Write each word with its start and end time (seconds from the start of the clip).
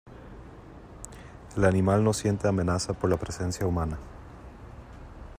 el 1.55 1.63
animal 1.63 2.03
no 2.03 2.11
siente 2.13 2.47
amenaza 2.47 2.93
por 2.95 3.07
la 3.11 3.17
presencia 3.17 3.67
humana. 3.67 3.99